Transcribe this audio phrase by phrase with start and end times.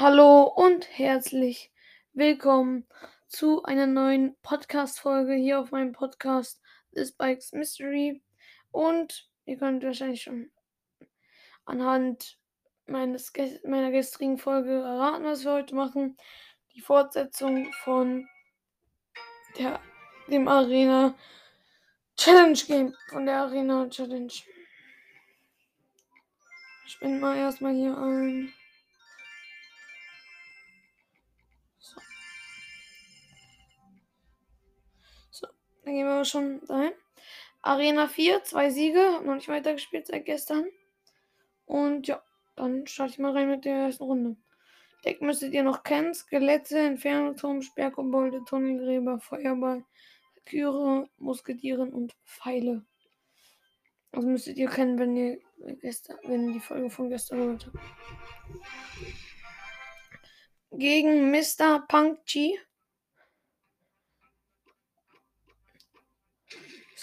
[0.00, 1.72] Hallo und herzlich
[2.12, 2.86] willkommen
[3.26, 6.62] zu einer neuen Podcast-Folge hier auf meinem Podcast
[6.94, 8.22] This Bikes Mystery.
[8.70, 10.52] Und ihr könnt wahrscheinlich schon
[11.64, 12.38] anhand
[12.86, 13.32] meines,
[13.64, 16.16] meiner gestrigen Folge erraten, was wir heute machen.
[16.76, 18.28] Die Fortsetzung von
[19.58, 19.80] der,
[20.28, 21.16] dem Arena
[22.16, 22.94] Challenge Game.
[23.08, 24.32] Von der Arena Challenge.
[26.86, 28.54] Ich bin mal erstmal hier ein.
[35.88, 36.92] Dann gehen wir schon dahin.
[37.62, 39.00] Arena 4, zwei Siege.
[39.14, 40.66] Hab noch nicht weitergespielt seit gestern.
[41.64, 42.22] Und ja,
[42.56, 44.36] dann starte ich mal rein mit der ersten Runde.
[45.06, 46.12] Deck müsstet ihr noch kennen.
[46.12, 49.82] Skelette, Infernoturm, Sperrkobolde, Tunnelgräber, Feuerball,
[50.44, 52.84] Kyre, Musketieren und Pfeile.
[54.12, 55.38] Also müsstet ihr kennen, wenn ihr
[55.80, 57.78] gestern, wenn die Folge von gestern gehört habt.
[60.72, 61.86] Gegen Mr.
[61.88, 62.58] Punkchi.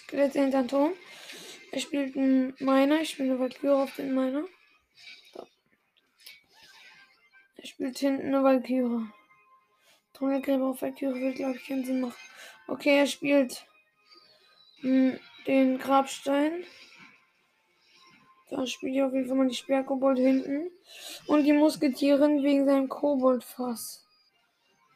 [0.07, 0.93] Skelette hinter Turm.
[1.71, 3.01] Er spielt einen Miner.
[3.01, 4.45] Ich spiele eine Valkyrie auf den Miner.
[5.33, 5.47] So.
[7.57, 9.07] Er spielt hinten eine Valkyrie.
[10.13, 12.15] Tunnelgräber auf Valkyrie will, glaube ich, keinen Sinn machen.
[12.67, 13.65] Okay, er spielt
[14.81, 16.63] hm, den Grabstein.
[18.51, 20.69] Da spielt auf jeden Fall mal die Sperrkobold hinten.
[21.25, 24.05] Und die Musketieren wegen seinem Koboldfass.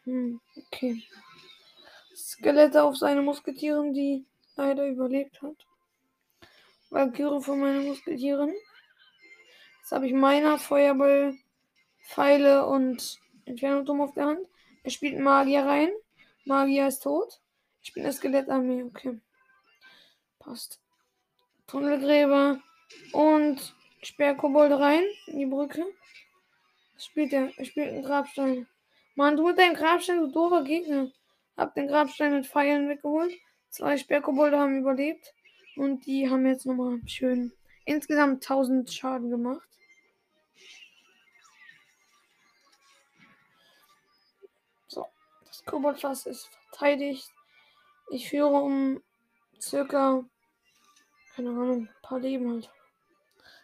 [0.03, 1.03] Hm, okay.
[2.15, 4.28] Skelette auf seine Musketieren, die
[4.59, 5.55] leider überlebt hat.
[6.89, 8.53] Valkyrie von meinen Musketieren.
[9.79, 11.35] Jetzt habe ich meiner Feuerball,
[12.03, 14.47] Pfeile und Entfernungsturm auf der Hand.
[14.83, 15.89] Er spielt Magier rein.
[16.45, 17.41] Magier ist tot.
[17.81, 19.19] Ich bin das Skelettarmee, okay.
[20.39, 20.81] Passt.
[21.67, 22.59] Tunnelgräber
[23.13, 25.85] und Sperrkobold rein in die Brücke.
[26.95, 27.51] Was spielt er?
[27.57, 28.67] Er spielt einen Grabstein.
[29.15, 31.11] Mann, du mit deinem Grabstein, du doofer Gegner.
[31.55, 33.33] Hab den Grabstein mit Pfeilen weggeholt.
[33.69, 35.33] Zwei Sperrkobolde haben überlebt.
[35.75, 37.53] Und die haben jetzt nochmal schön
[37.85, 39.67] insgesamt 1000 Schaden gemacht.
[44.87, 45.05] So,
[45.45, 47.31] das Koboldfass ist verteidigt.
[48.11, 49.01] Ich führe um
[49.61, 50.23] circa,
[51.35, 52.69] keine Ahnung, ein paar Leben halt.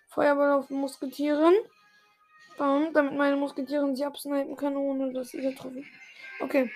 [0.09, 1.53] Feuerball auf Musketieren.
[2.57, 5.85] Bam, damit meine Musketieren sie absnipen können, ohne dass sie getroffen.
[6.39, 6.71] Okay,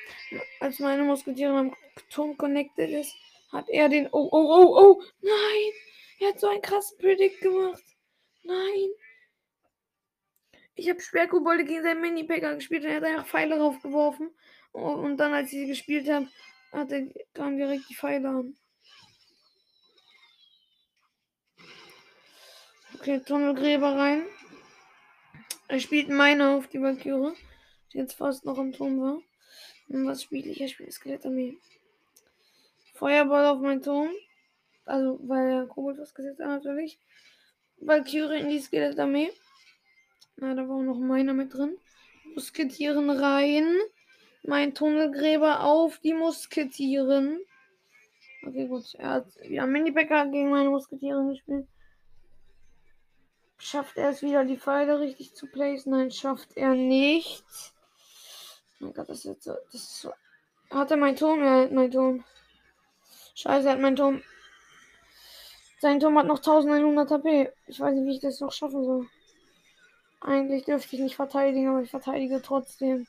[0.59, 1.75] als meine Musketieren am
[2.09, 3.15] Turm connected ist,
[3.51, 4.07] hat er den.
[4.11, 5.03] Oh, oh, oh, oh!
[5.21, 5.71] Nein!
[6.19, 7.83] Er hat so einen krassen Predict gemacht.
[8.43, 8.89] Nein!
[10.75, 14.33] Ich habe Sperrkobolde gegen seinen Mini-Packer gespielt und er hat einfach Pfeile raufgeworfen.
[14.71, 16.29] Und dann, als ich sie gespielt habe,
[16.71, 18.57] hat er, kamen direkt die Pfeile an.
[22.95, 24.23] Okay, Tunnelgräber rein.
[25.67, 27.33] Er spielt meine auf die Valkyrie,
[27.93, 29.21] die jetzt fast noch im Turm war.
[29.87, 30.61] Und was spiele ich?
[30.61, 31.57] Er spielt Skelettarmee.
[32.99, 34.09] Feuerball auf meinen Turm.
[34.85, 36.99] Also, weil er Kobold was gesetzt hat, natürlich.
[37.77, 39.31] Valkyrie in die Skelettarmee.
[40.35, 41.77] Na, da war auch noch meiner mit drin.
[42.35, 43.77] Musketieren rein.
[44.43, 47.39] Mein Tunnelgräber auf die Musketieren.
[48.45, 48.95] Okay, gut.
[48.95, 51.67] Er hat wieder Mini-Bäcker gegen meine Musketieren gespielt.
[53.57, 55.91] Schafft er es wieder, die Pfeile richtig zu placen?
[55.91, 57.43] Nein, schafft er nicht.
[58.79, 59.53] Oh mein Gott, das ist so.
[59.71, 60.13] Das ist so.
[60.69, 61.41] Hat er meinen Turm?
[61.41, 62.23] Er hat meinen Turm.
[63.39, 64.21] Scheiße, hat meinen Turm.
[65.79, 67.49] Sein Turm hat noch 1100 HP.
[67.67, 69.09] Ich weiß nicht, wie ich das noch schaffen soll.
[70.19, 73.07] Eigentlich dürfte ich nicht verteidigen, aber ich verteidige trotzdem.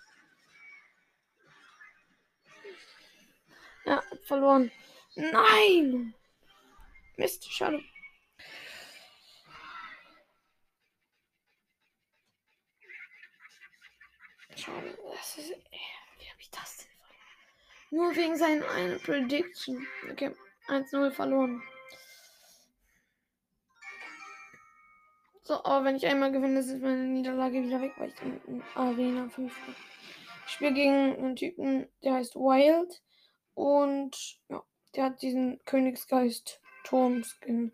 [3.84, 4.70] Ja, verloren.
[5.16, 6.14] Nein!
[7.16, 7.82] Mist, schade.
[14.54, 14.96] Schade.
[15.12, 16.89] Das ist, wie habe ich das denn
[17.90, 19.86] nur wegen seinen einen Prediction.
[20.10, 20.32] Okay,
[20.68, 21.62] 1-0 verloren.
[25.42, 29.28] So, aber wenn ich einmal gewinne, ist meine Niederlage wieder weg, weil ich in, Arena
[29.28, 29.74] 5 bin.
[30.46, 33.02] Ich spiele gegen einen Typen, der heißt Wild.
[33.54, 34.62] Und ja,
[34.94, 37.72] der hat diesen Königsgeist Turm-Skin.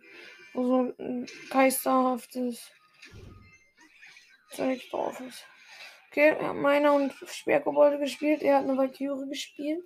[0.55, 2.71] Wo so ein geisterhaftes
[4.53, 5.45] Zeug drauf ist.
[6.11, 8.43] Okay, er hat meiner und Sperrkobolde gespielt.
[8.43, 9.85] Er hat eine Valkyrie gespielt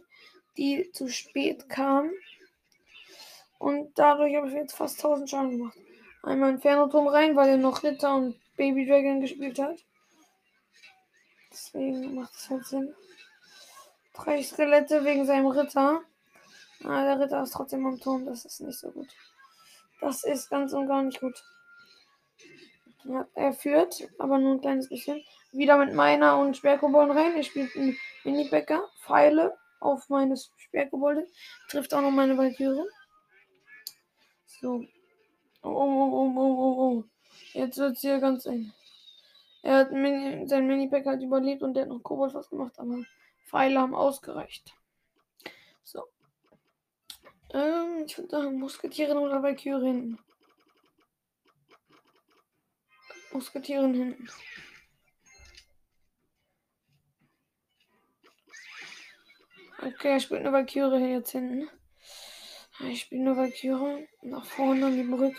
[0.60, 2.10] die zu spät kam.
[3.58, 5.78] Und dadurch habe ich jetzt fast 1000 Schaden gemacht.
[6.22, 9.78] Einmal Inferno-Turm rein, weil er noch Ritter und Baby Dragon gespielt hat.
[11.50, 12.94] Deswegen macht es halt Sinn.
[14.14, 16.02] Drei Skelette wegen seinem Ritter.
[16.84, 18.26] Ah, der Ritter ist trotzdem am Turm.
[18.26, 19.08] Das ist nicht so gut.
[20.02, 21.42] Das ist ganz und gar nicht gut.
[23.34, 25.24] Er führt, aber nur ein kleines bisschen.
[25.52, 27.34] wieder mit meiner und Sperrkobolden rein.
[27.34, 31.26] Er spielt einen Mini-Bäcker, Pfeile auf meine Sperrkobolde.
[31.68, 32.88] Trifft auch noch meine Valkyrie.
[34.46, 34.84] So.
[35.62, 37.04] Oh, oh, oh, oh, oh, oh.
[37.52, 38.72] Jetzt wird es hier ganz eng.
[39.62, 43.04] Er hat Mini, sein Mini-Pack halt überlebt und der hat noch Kobold was gemacht, aber
[43.46, 44.74] Pfeile haben ausgereicht.
[45.84, 46.04] So.
[47.52, 50.18] Ähm, ich würde sagen, Musketieren oder Valkyrien.
[53.32, 54.28] Musketieren hinten.
[59.82, 61.70] Okay, er spielt eine Valkyrie jetzt hinten.
[62.88, 64.08] Ich spiele eine Valkyrie.
[64.22, 65.34] Nach vorne an die Brücke.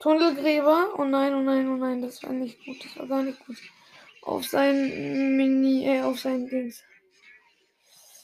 [0.00, 0.94] Tunnelgräber.
[0.96, 2.00] Oh nein, oh nein, oh nein.
[2.00, 2.82] Das war nicht gut.
[2.82, 3.58] Das war gar nicht gut.
[4.22, 6.82] Auf sein Mini, äh, auf sein Dings.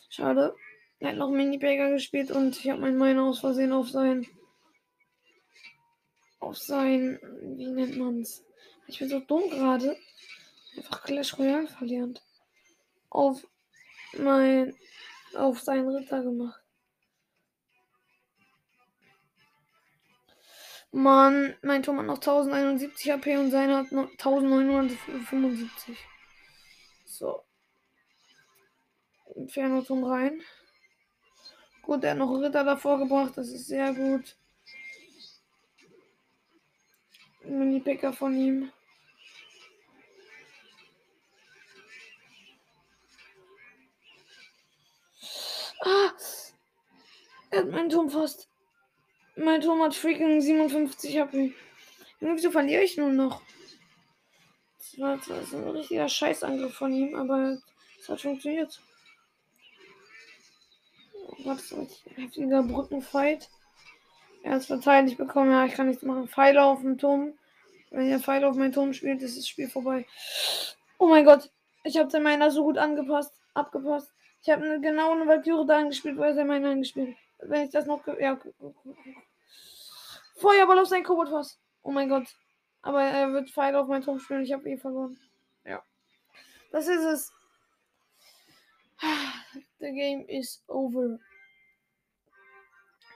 [0.09, 0.55] Schade.
[0.99, 4.27] Er hat noch Mini-Bagger gespielt und ich habe mein Miner aus Versehen auf sein.
[6.41, 7.19] Auf sein.
[7.43, 8.43] Wie nennt man's?
[8.87, 9.99] Ich bin so dumm gerade.
[10.77, 12.23] Einfach Clash Royale verlernt.
[13.11, 13.47] Auf
[14.19, 14.75] mein.
[15.35, 16.63] Auf seinen Ritter gemacht.
[20.93, 25.99] Mann, mein Turm hat noch 1071 HP und seiner hat noch 1975.
[27.05, 27.43] So.
[29.35, 30.41] Inferno-Turm rein.
[31.83, 33.33] Gut, er hat noch Ritter davor gebracht.
[33.37, 34.37] Das ist sehr gut.
[37.43, 38.73] Mini-Picker von ihm.
[45.85, 46.13] Ah!
[47.51, 48.49] Er hat meinen Turm fast.
[49.37, 51.55] Mein Turm hat freaking 57 HP.
[52.21, 53.43] Wieso verliere ich nur noch?
[54.79, 57.59] Das war, das war ein richtiger Scheißangriff von ihm, aber
[58.01, 58.81] es hat funktioniert.
[61.45, 63.51] Was ist ein heftiger Brückenfight.
[64.43, 65.51] Er hat es verteidigt bekommen.
[65.51, 66.29] Ja, ich kann nichts machen.
[66.29, 67.35] Pfeile auf dem Turm.
[67.91, 70.07] Wenn ihr Pfeile auf meinen Turm spielt, ist das Spiel vorbei.
[70.99, 71.51] Oh mein Gott.
[71.83, 73.35] Ich habe den meiner so gut angepasst.
[73.53, 74.14] Abgepasst.
[74.45, 77.17] Ich habe eine genaue Valkyrie da angespielt, wo er sein meiner angespielt.
[77.39, 78.07] Wenn ich das noch.
[78.21, 78.39] Ja,
[80.37, 81.59] Feuerball auf sein Koboldfass.
[81.83, 82.27] Oh mein Gott.
[82.83, 84.45] Aber er wird Pfeile auf meinen Turm spielen.
[84.45, 85.19] Ich habe eh verloren.
[85.65, 85.83] Ja.
[86.71, 87.33] Das ist es.
[89.79, 91.19] The game is over.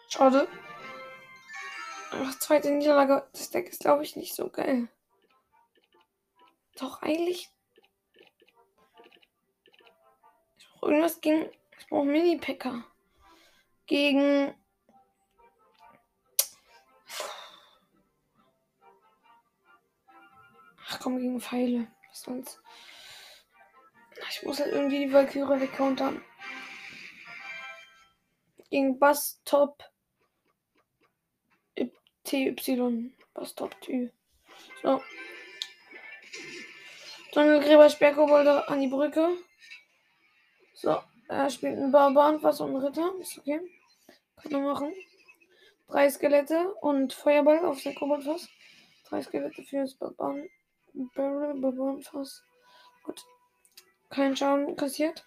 [0.08, 0.48] Schade.
[2.10, 3.28] Ach, zweite Niederlage.
[3.32, 4.88] Das Deck ist, glaube ich, nicht so geil.
[6.78, 7.50] Doch, eigentlich.
[10.82, 11.50] Irgendwas gegen.
[11.78, 12.84] Ich brauche Mini-Packer.
[13.86, 14.54] Gegen.
[20.88, 21.86] Ach komm, gegen Pfeile.
[22.08, 22.60] Was soll's.
[24.30, 26.22] Ich muss halt irgendwie die Valkyrie wegcountern.
[28.70, 29.82] Gegen Bass Top
[32.24, 33.12] TY.
[33.32, 34.12] Bass Top T.
[34.82, 35.02] So.
[37.32, 39.36] Tunnelgräber Sperrkobolde an die Brücke.
[40.78, 41.02] So.
[41.28, 43.12] Er spielt einen Barbaren, was und einen Ritter.
[43.20, 43.60] Ist okay.
[44.40, 44.94] Kann man machen.
[45.88, 48.48] Drei Skelette und Feuerball auf sein Koboldfass.
[49.08, 50.48] Drei Skelette für das Barbaren.
[51.14, 52.44] Barrel, Barbarenfass.
[53.02, 53.24] Gut
[54.08, 55.24] keinen Schaden kassiert.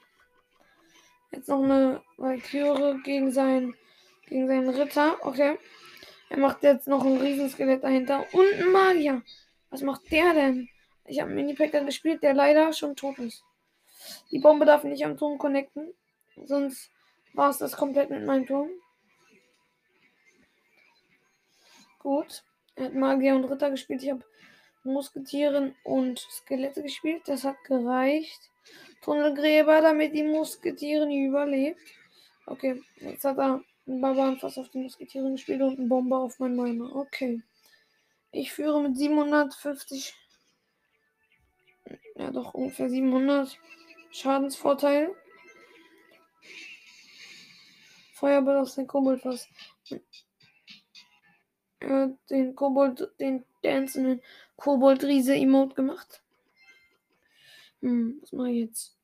[1.31, 3.75] Jetzt noch eine Valkyrie gegen seinen,
[4.27, 5.17] gegen seinen Ritter.
[5.22, 5.60] Okay.
[6.29, 8.25] Er macht jetzt noch ein Riesenskelett dahinter.
[8.31, 9.22] Und ein Magier.
[9.70, 10.70] Was macht der denn?
[11.05, 13.43] Ich habe einen Mini-Packer gespielt, der leider schon tot ist.
[14.31, 15.93] Die Bombe darf nicht am Turm connecten.
[16.43, 16.91] Sonst
[17.34, 18.70] war es das komplett mit meinem Turm.
[22.00, 22.43] Gut.
[22.75, 24.03] Er hat Magier und Ritter gespielt.
[24.03, 24.24] Ich habe
[24.84, 27.24] Musketieren und Skelette gespielt.
[27.25, 28.50] Das hat gereicht.
[29.01, 31.79] Tunnelgräber, damit die Musketieren überlebt.
[32.46, 36.39] Okay, jetzt hat er einen Barbaren fast auf die Musketieren gespielt und einen Bomber auf
[36.39, 36.96] meinen Miner.
[36.96, 37.41] Okay.
[38.31, 40.15] Ich führe mit 750.
[42.15, 43.60] Ja, doch ungefähr 700
[44.12, 45.15] Schadensvorteil.
[48.13, 49.48] Feuerball auf den Koboldfass.
[51.80, 54.22] Er hat den Kobold, den dancenden
[54.58, 56.22] Kobold-Riese-Emote gemacht.
[57.82, 58.98] Hm, was mache ich jetzt?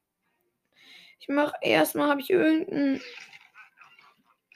[1.20, 3.02] Ich mache erstmal, habe ich irgendeinen.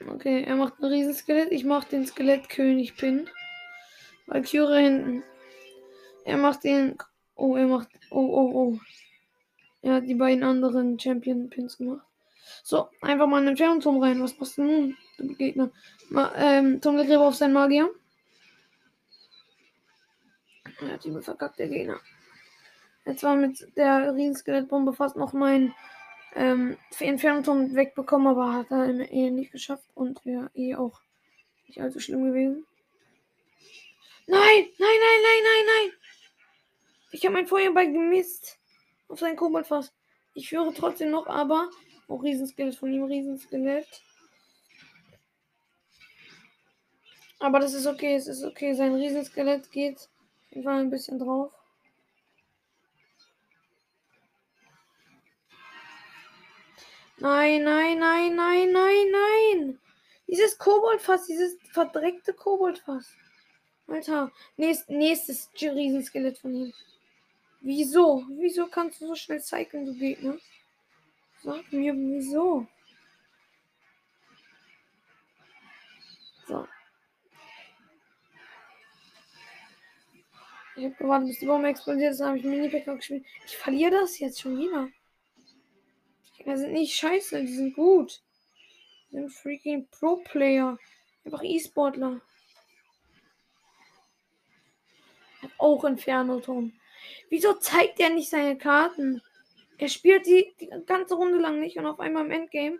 [0.08, 1.50] Okay, er macht ein Riesenskelett.
[1.52, 3.28] Ich mache den Skelettkönig-Pin.
[4.26, 5.24] Valkyrie hinten.
[6.24, 6.96] Er macht den.
[7.34, 7.88] Oh, er macht.
[8.10, 8.78] Oh, oh, oh.
[9.82, 12.06] Er hat die beiden anderen Champion-Pins gemacht.
[12.62, 14.22] So, einfach mal in den Fernturm rein.
[14.22, 15.70] Was machst du nun, du Gegner?
[16.08, 17.90] Ma, ähm, Tunnelgräber auf sein Magier.
[20.80, 22.00] Er hat übel verkackt, der Gegner.
[23.04, 25.74] Jetzt war mit der Riesenskelettbombe fast noch mein
[26.34, 31.00] ähm, Entfernungsturm wegbekommen, aber hat er eh nicht geschafft und wäre eh auch
[31.66, 32.64] nicht allzu schlimm gewesen.
[34.26, 35.92] Nein, nein, nein, nein, nein, nein.
[37.10, 38.58] Ich habe mein Feuerball gemisst.
[39.12, 39.92] Auf sein Koboldfass.
[40.32, 41.68] Ich führe trotzdem noch, aber.
[42.08, 44.00] Oh, Riesenskelett von ihm, Riesenskelett.
[47.38, 48.72] Aber das ist okay, es ist okay.
[48.72, 50.08] Sein Riesenskelett geht
[50.56, 51.52] auf ein bisschen drauf.
[57.18, 59.80] Nein, nein, nein, nein, nein, nein.
[60.26, 63.14] Dieses Koboldfass, dieses verdreckte Koboldfass.
[63.88, 66.72] Alter, nächst, nächstes Riesenskelett von ihm.
[67.62, 68.26] Wieso?
[68.28, 70.36] Wieso kannst du so schnell cyclen, du Gegner?
[71.42, 72.66] Sag mir, wieso?
[76.48, 76.66] So.
[80.74, 83.24] Ich hab gewartet, bis die Bombe explodiert ist, dann habe ich Mini-Packer gespielt.
[83.46, 84.88] Ich verliere das jetzt schon wieder.
[86.38, 88.22] Die sind nicht scheiße, die sind gut.
[89.10, 90.78] Die sind freaking Pro-Player.
[91.24, 92.20] Einfach E-Sportler.
[95.58, 96.72] Auch Inferno-Ton.
[97.32, 99.22] Wieso zeigt er nicht seine Karten?
[99.78, 102.78] Er spielt die, die ganze Runde lang nicht und auf einmal im Endgame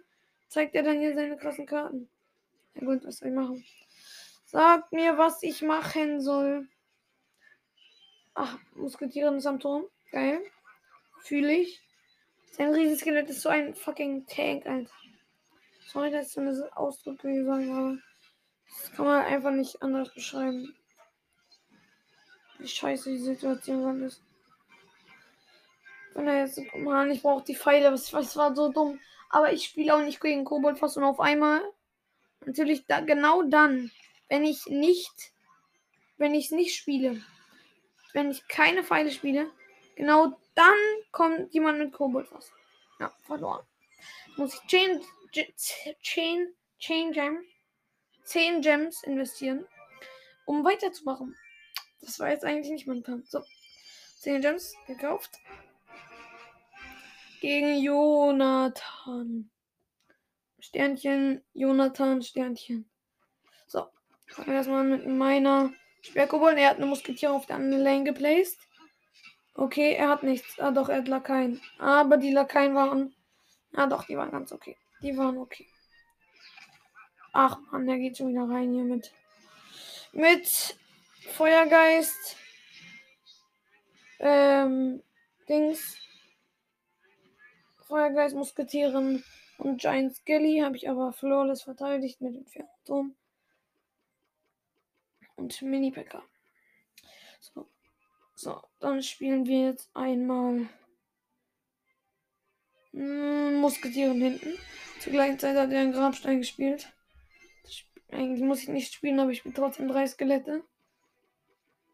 [0.49, 2.11] zeigt er dann hier seine krassen Karten.
[2.75, 3.65] Ja gut, was soll ich machen?
[4.45, 6.69] Sagt mir, was ich machen soll.
[8.35, 9.87] Ach, Musketieren ist am Turm.
[10.11, 10.43] Geil.
[11.23, 11.81] Fühle ich.
[12.51, 14.93] Sein Riesenskelett ist so ein fucking Tank, Alter.
[15.87, 18.03] Sorry, dass ich so eine Ausdrücke gesagt habe.
[18.69, 20.77] Das kann man einfach nicht anders beschreiben.
[22.59, 24.23] Wie scheiße die Situation gerade ist.
[26.15, 29.01] Wenn er jetzt, Mann, ich brauche die Pfeile, das, das war so dumm.
[29.31, 31.63] Aber ich spiele auch nicht gegen Koboldfass und auf einmal,
[32.45, 33.91] natürlich da, genau dann,
[34.29, 35.33] wenn ich nicht,
[36.19, 37.23] wenn ich es nicht spiele,
[38.13, 39.51] wenn ich keine Pfeile spiele,
[39.97, 40.77] genau dann
[41.13, 42.53] kommt jemand mit Koboldfass.
[43.01, 43.65] Ja, verloren.
[44.37, 45.01] Muss ich Chain,
[46.03, 47.45] Chain, Chain Gems,
[48.25, 49.67] 10 Gems investieren,
[50.45, 51.37] um weiterzumachen.
[52.01, 53.25] Das war jetzt eigentlich nicht mein Plan.
[53.27, 53.43] So.
[54.21, 55.39] 10 Gems gekauft.
[57.43, 59.51] Gegen Jonathan.
[60.61, 62.89] Sternchen, Jonathan, Sternchen.
[63.67, 63.89] So.
[64.29, 65.73] Fangen wir erstmal mit meiner
[66.03, 66.57] Sperrkobold.
[66.57, 68.61] Er hat eine Musketier auf der anderen Lane geplaced.
[69.55, 70.61] Okay, er hat nichts.
[70.61, 71.61] Ah, doch, er hat Lakaien.
[71.81, 73.13] Aber die Lakaien waren.
[73.75, 74.77] Ah, doch, die waren ganz okay.
[75.03, 75.67] Die waren okay.
[77.33, 79.13] Ach man, der geht schon wieder rein hier mit.
[80.13, 80.79] Mit
[81.33, 82.37] Feuergeist.
[84.21, 85.03] Ähm,
[85.49, 86.02] Dings.
[87.93, 89.23] Feuergeist, Musketieren
[89.59, 93.15] und Giant Skelly habe ich aber flawless verteidigt mit dem Phantom.
[95.37, 96.23] Und Mini-Packer.
[97.39, 97.69] So.
[98.35, 100.71] so, dann spielen wir jetzt einmal
[102.93, 104.59] hm, Musketieren hinten.
[105.01, 106.91] Zur gleichen Zeit hat er einen Grabstein gespielt.
[108.11, 110.65] Eigentlich muss ich nicht spielen, aber ich spiele trotzdem drei Skelette.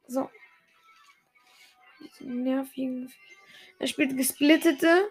[0.06, 0.30] So.
[2.00, 3.12] Diese nervigen.
[3.80, 5.10] Er spielt gesplittete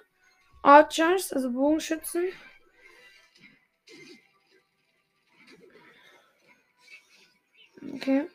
[0.67, 2.27] Archers, also Bogenschützen.
[7.93, 8.27] Okay.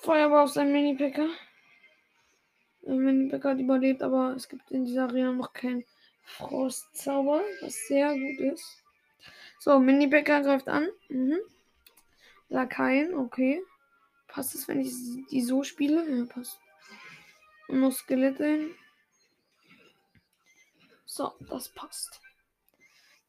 [0.00, 1.28] Feuerball auf seinen Mini-Picker.
[2.82, 5.84] Der Mini-Picker hat überlebt, aber es gibt in dieser Arena noch keinen
[6.22, 8.84] Frostzauber, was sehr gut ist.
[9.58, 10.88] So, Mini-Picker greift an.
[11.08, 11.40] Mhm.
[12.48, 13.60] Lakaien, okay.
[14.28, 14.92] Passt es, wenn ich
[15.32, 16.08] die so spiele?
[16.08, 16.60] Ja, passt.
[17.66, 18.70] Und noch Skelette.
[21.12, 22.20] So, das passt.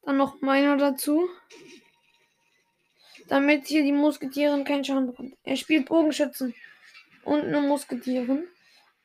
[0.03, 1.27] Dann noch meiner dazu.
[3.27, 5.35] Damit hier die Musketieren keinen Schaden bekommt.
[5.43, 6.53] Er spielt Bogenschützen
[7.23, 8.47] und eine Musketieren.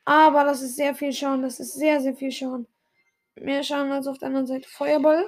[0.05, 1.41] Aber das ist sehr viel Schaden.
[1.41, 2.67] Das ist sehr, sehr viel Schaden.
[3.33, 4.69] Mehr Schaden als auf der anderen Seite.
[4.69, 5.27] Feuerball.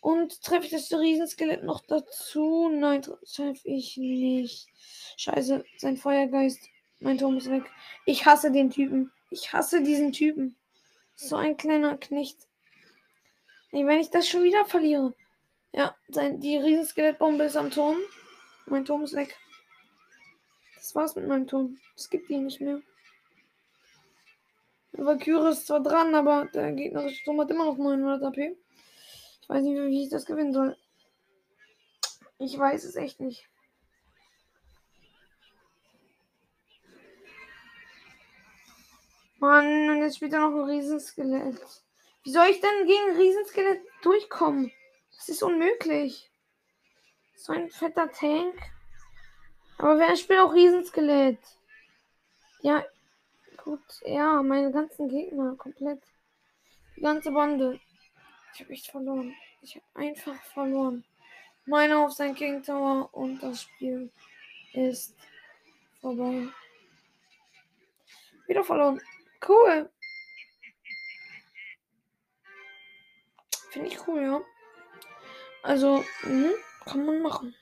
[0.00, 2.68] Und treffe ich das Riesenskelett noch dazu?
[2.68, 4.68] Nein, treffe ich nicht.
[5.16, 6.68] Scheiße, sein Feuergeist.
[7.00, 7.64] Mein Turm ist weg.
[8.04, 9.10] Ich hasse den Typen.
[9.30, 10.54] Ich hasse diesen Typen.
[11.14, 12.47] So ein kleiner Knecht.
[13.70, 15.14] Ey, wenn ich das schon wieder verliere.
[15.72, 17.98] Ja, sein, die Riesenskelettbombe ist am Turm.
[18.66, 19.36] Mein Turm ist weg.
[20.76, 21.78] Das war's mit meinem Turm.
[21.94, 22.80] Es gibt ihn nicht mehr.
[24.92, 28.38] Valkyrie ist zwar dran, aber der gegnerische Turm hat immer noch 900 AP.
[28.38, 30.76] Ich weiß nicht, wie ich das gewinnen soll.
[32.38, 33.48] Ich weiß es echt nicht.
[39.38, 41.60] Mann, und jetzt spielt er noch ein Riesenskelett.
[42.24, 44.72] Wie soll ich denn gegen Riesenskelett durchkommen?
[45.16, 46.30] Das ist unmöglich.
[47.36, 48.54] So ein fetter Tank.
[49.78, 51.38] Aber wer spielt auch Riesenskelett?
[52.62, 52.84] Ja,
[53.64, 53.80] gut.
[54.04, 56.02] Ja, meine ganzen Gegner komplett.
[56.96, 57.80] Die ganze Bande.
[58.54, 59.34] Ich habe echt verloren.
[59.62, 61.04] Ich habe einfach verloren.
[61.66, 64.10] Meiner auf sein King Tower und das Spiel
[64.72, 65.14] ist
[66.00, 66.48] vorbei.
[68.46, 69.00] Wieder verloren.
[69.46, 69.90] Cool.
[73.70, 74.40] Finde ich cool, ja.
[75.62, 76.50] Also, mh,
[76.84, 77.54] kann man machen.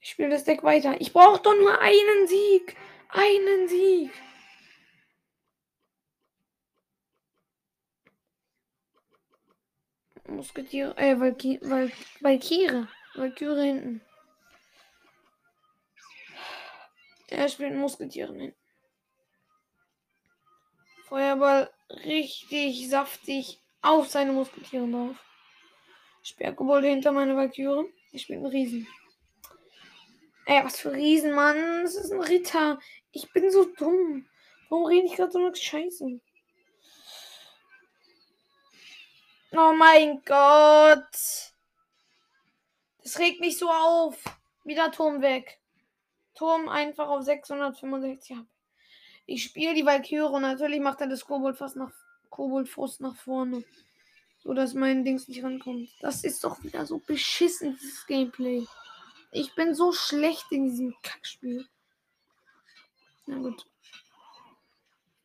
[0.00, 1.00] Ich spiele das Deck weiter.
[1.00, 2.76] Ich brauche doch nur einen Sieg.
[3.08, 4.10] Einen Sieg.
[10.26, 12.86] Musketiere, äh, Valky Val Valkyrie.
[13.14, 14.00] Valkyrie hinten.
[17.28, 18.61] Er spielt Musketieren hinten.
[21.12, 21.70] Feuerball
[22.06, 25.16] richtig saftig auf seine Musketiere drauf.
[26.22, 27.92] Sperrkobolde hinter meine Valkyrie.
[28.12, 28.88] Ich spiele einen Riesen.
[30.46, 31.82] Ey, was für Riesen, Mann.
[31.82, 32.78] Das ist ein Ritter.
[33.10, 34.26] Ich bin so dumm.
[34.70, 36.18] Warum rede ich gerade so eine Scheiße?
[39.52, 41.52] Oh mein Gott.
[43.02, 44.16] Das regt mich so auf.
[44.64, 45.60] Wieder Turm weg.
[46.34, 48.51] Turm einfach auf 665 HP.
[49.26, 51.92] Ich spiele die Valkyrie und natürlich macht er das Kobold fast nach
[52.30, 53.64] Koboldfrost nach vorne.
[54.38, 55.88] So dass mein Dings nicht rankommt.
[56.00, 58.66] Das ist doch wieder so beschissen, dieses Gameplay.
[59.30, 61.66] Ich bin so schlecht in diesem Kackspiel.
[63.26, 63.66] Na gut.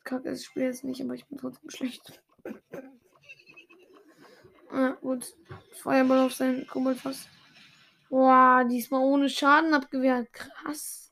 [0.03, 2.21] Kack ist Spiel jetzt nicht, aber ich bin trotzdem schlecht.
[4.71, 5.35] ah, gut.
[5.73, 7.27] Feuerball auf sein Koboldfass.
[8.09, 10.31] Boah, diesmal ohne Schaden abgewehrt.
[10.31, 11.06] Krass.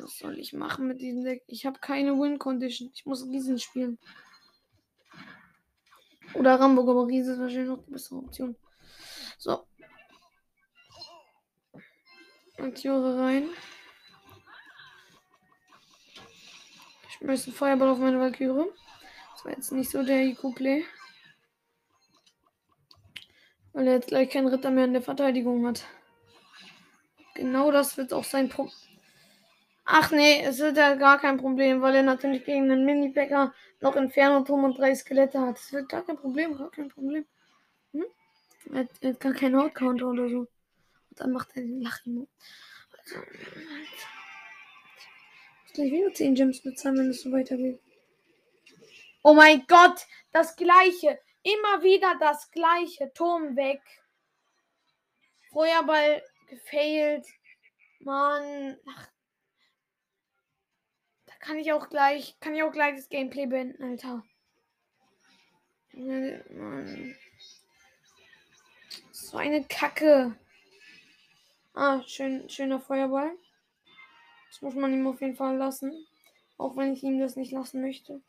[0.00, 1.42] Was soll ich machen mit diesem Deck?
[1.46, 2.90] Ich habe keine Win-Condition.
[2.94, 3.98] Ich muss Riesen spielen.
[6.34, 8.56] Oder Ramburg, aber Riese ist wahrscheinlich noch die bessere Option.
[9.38, 9.66] So.
[12.82, 13.48] Jure rein.
[17.08, 18.70] Ich einen Feuerball auf meine Valkyrie.
[19.32, 20.84] Das war jetzt nicht so der IQ-Play.
[23.72, 25.84] Weil er jetzt gleich keinen Ritter mehr in der Verteidigung hat.
[27.34, 28.87] Genau das wird auch sein Problem.
[29.90, 33.96] Ach nee, es wird ja gar kein Problem, weil er natürlich gegen einen Mini-Bäcker noch
[33.96, 35.56] Inferno-Turm und drei Skelette hat.
[35.56, 37.24] Das wird gar kein Problem, gar kein Problem.
[37.94, 38.04] Hm?
[38.70, 40.40] Er, hat, er hat gar keinen Hautcounter oder so.
[40.40, 40.48] Und
[41.14, 42.28] dann macht er den Lachimo.
[42.98, 43.16] Also,
[45.64, 47.80] ich gleich wieder 10 Gems bezahlen, wenn es so weitergeht.
[49.22, 51.18] Oh mein Gott, das gleiche.
[51.42, 53.10] Immer wieder das gleiche.
[53.14, 53.80] Turm weg.
[55.50, 57.26] Feuerball gefailt.
[58.00, 58.76] Mann.
[58.86, 59.08] Ach,
[61.38, 64.24] kann ich auch gleich, kann ich auch gleich das Gameplay beenden, Alter.
[69.10, 70.36] So eine Kacke.
[71.74, 73.32] Ah, schön, schöner Feuerball.
[74.50, 76.06] Das muss man ihm auf jeden Fall lassen.
[76.56, 78.20] Auch wenn ich ihm das nicht lassen möchte.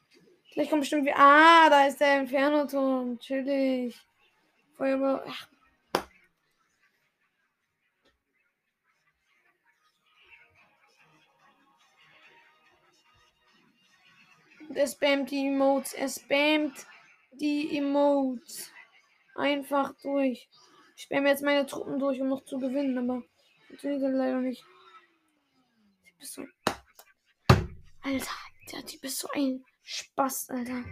[0.51, 1.13] Vielleicht kommt bestimmt wie.
[1.13, 3.19] Ah, da ist der Inferno-Turm.
[3.19, 3.99] Chillig.
[4.75, 5.23] Feuerball.
[5.27, 5.47] Ach,
[14.79, 15.93] er spammt die Emotes.
[15.93, 16.87] Er spammt
[17.31, 18.71] die Emotes.
[19.35, 20.49] Einfach durch.
[20.95, 23.23] Ich spamme jetzt meine Truppen durch, um noch zu gewinnen, aber
[23.67, 24.63] funktioniert das leider nicht.
[26.21, 26.45] So.
[28.01, 28.31] Alter,
[28.71, 30.83] der Typ ist so ein Spaß, Alter.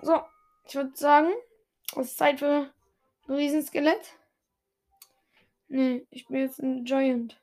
[0.00, 0.22] So,
[0.66, 1.32] ich würde sagen,
[1.92, 2.72] es ist Zeit für
[3.28, 4.18] ein Riesenskelett.
[5.68, 7.40] Nee, ich bin jetzt ein Giant.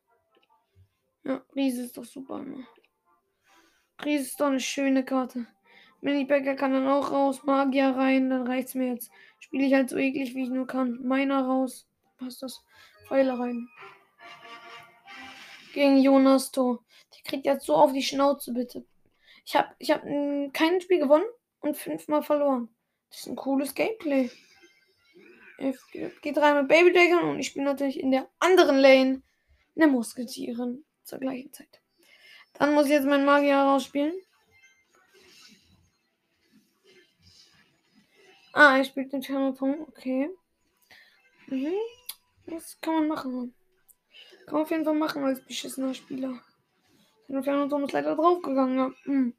[1.23, 2.39] Ja, Riese ist doch super.
[2.39, 2.65] Ne?
[4.03, 5.47] Riese ist doch eine schöne Karte.
[6.01, 7.43] Mini-Bäcker kann dann auch raus.
[7.43, 9.11] Magier rein, dann reicht's mir jetzt.
[9.39, 10.99] Spiele ich halt so eklig, wie ich nur kann.
[11.03, 11.87] Meiner raus.
[12.17, 12.63] Passt das.
[13.07, 13.67] Pfeile rein.
[15.73, 16.83] Gegen Jonas Tor.
[17.13, 18.85] Der kriegt jetzt so auf die Schnauze, bitte.
[19.45, 20.03] Ich habe ich hab,
[20.53, 21.25] kein Spiel gewonnen
[21.59, 22.69] und fünfmal verloren.
[23.09, 24.29] Das ist ein cooles Gameplay.
[26.21, 29.21] Geht rein mit Babydeckern und ich bin natürlich in der anderen Lane
[29.75, 31.81] eine Musketierin zur gleichen Zeit.
[32.53, 34.13] Dann muss ich jetzt meinen Magier rausspielen.
[38.53, 39.81] Ah, er spielt den Thermoton.
[39.87, 40.29] Okay.
[41.47, 41.73] Mhm.
[42.45, 43.53] Das kann man machen.
[44.45, 46.41] Kann man auf jeden Fall machen als beschissener Spieler.
[47.27, 48.77] Der Thermoton ist leider draufgegangen.
[48.77, 48.91] Ja.
[49.03, 49.33] Hm.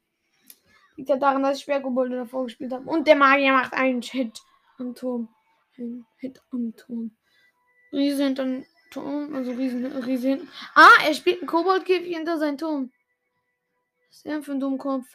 [0.95, 2.87] Liegt ja daran, dass ich Schwerkobolde davor gespielt habe.
[2.87, 4.41] Und der Magier macht einen Hit
[4.77, 5.29] am Turm.
[5.77, 7.15] Ein Hit am Turm.
[7.91, 10.49] Riese hinter Turm, also riesen, riesen.
[10.75, 12.91] Ah, er spielt einen Koboldkäfig hinter seinem Turm.
[14.07, 15.07] Was ist der für ein Dummkopf?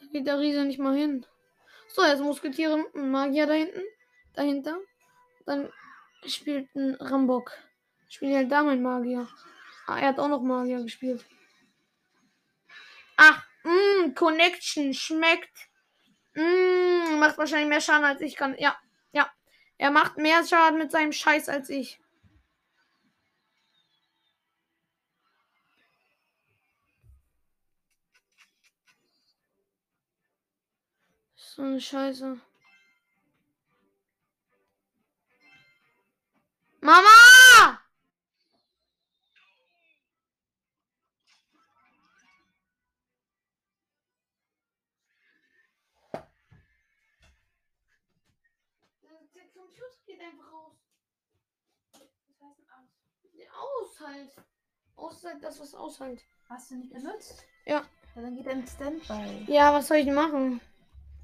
[0.00, 1.24] Da geht der Riese nicht mal hin.
[1.88, 3.82] So, jetzt Musketiere, ein Magier da hinten,
[4.34, 4.78] dahinter.
[5.46, 5.70] Dann
[6.26, 7.52] spielt ein Rambock.
[8.08, 9.28] Spielt halt da mein Magier.
[9.86, 11.24] Ah, er hat auch noch Magier gespielt.
[13.16, 15.68] Ach, mh, mm, Connection schmeckt.
[16.34, 16.44] Mh,
[17.14, 18.56] mm, macht wahrscheinlich mehr Schaden als ich kann.
[18.58, 18.76] Ja,
[19.12, 19.30] ja.
[19.78, 22.00] Er macht mehr Schaden mit seinem Scheiß als ich.
[31.60, 32.40] So eine Scheiße.
[36.80, 37.02] Mama!
[49.34, 50.78] Der Computer geht einfach aus.
[51.92, 52.00] Was
[52.40, 52.88] heißt denn aus?
[53.52, 54.30] Aus halt.
[54.96, 56.24] Aus halt das, was aushält.
[56.48, 57.44] Hast du nicht benutzt?
[57.66, 57.84] Ja.
[58.14, 59.44] ja dann geht er in Standby.
[59.52, 60.62] Ja, was soll ich denn machen?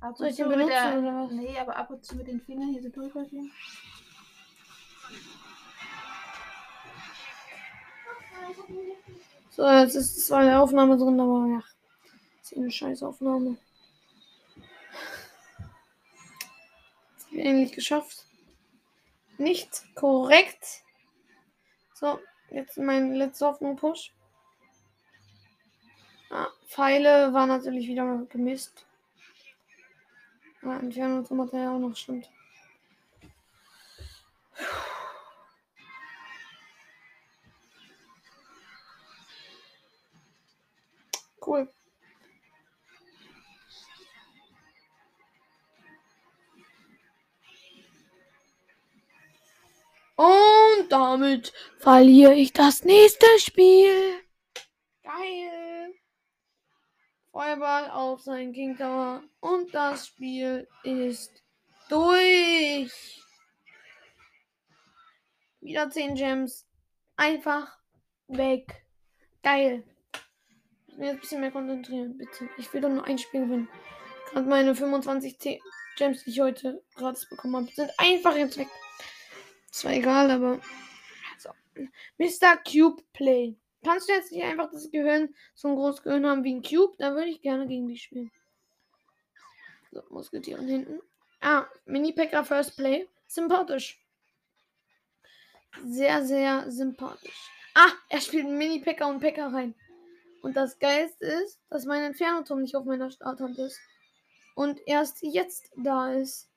[0.07, 1.33] Ab Soll ich den benutzen der- oder was?
[1.33, 3.51] Nee, aber ab und zu mit den Fingern hier so durchrütteln.
[9.51, 11.63] So, jetzt ist zwar eine Aufnahme drin, aber ja.
[12.41, 13.57] Ist eh eine scheiß Aufnahme.
[17.11, 18.27] Jetzt haben wir endlich geschafft.
[19.39, 20.85] Nicht korrekt.
[21.95, 24.13] So, jetzt mein letzter Hoffnung-Push.
[26.31, 28.87] Ah, Pfeile war natürlich wieder mal gemisst.
[30.67, 32.29] Ah, Entfernung zum Material auch noch stimmt.
[41.41, 41.69] Cool.
[50.17, 54.21] Und damit verliere ich das nächste Spiel.
[55.05, 55.66] Geil.
[57.37, 59.23] Feuerball auf seinen King Tower.
[59.41, 61.45] Und das Spiel ist
[61.91, 63.21] durch.
[65.61, 66.67] Wieder 10 Gems.
[67.15, 67.77] Einfach
[68.29, 68.87] weg.
[69.43, 69.85] Geil.
[70.87, 72.49] Ich muss mich jetzt ein bisschen mehr konzentrieren, bitte.
[72.57, 73.69] Ich will doch nur ein Spiel gewinnen.
[74.31, 75.61] Gerade meine 25 T
[75.99, 78.69] Gems, die ich heute gratis bekommen habe, sind einfach jetzt weg.
[79.71, 80.59] Zwar egal, aber.
[81.37, 81.51] So.
[82.17, 82.57] Mr.
[82.67, 83.57] Cube Play.
[83.87, 86.97] Kannst du jetzt nicht einfach das Gehirn, so ein großes Gehirn haben wie ein Cube?
[86.99, 88.33] Dann würde ich gerne gegen dich spielen.
[89.93, 91.01] So, Musketieren hinten.
[91.41, 93.07] Ah, Mini-Packer First Play.
[93.29, 94.05] Sympathisch.
[95.85, 97.49] Sehr, sehr sympathisch.
[97.75, 99.73] Ah, er spielt Mini-Packer und Packer rein.
[100.43, 103.79] Und das Geilste ist, dass mein Entfernungsturm nicht auf meiner Starthand ist.
[104.57, 106.51] Und erst jetzt da ist,